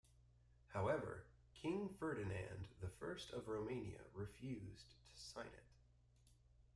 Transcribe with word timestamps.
However, 0.69 1.25
King 1.53 1.87
Ferdinand 1.99 2.67
the 2.79 2.87
First 2.87 3.29
of 3.33 3.47
Romania 3.47 3.99
refused 4.15 4.95
to 5.09 5.15
sign 5.21 5.45
it. 5.45 5.63